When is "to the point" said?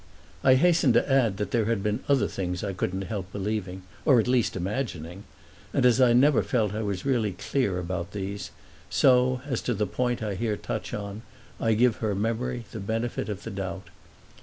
9.61-10.23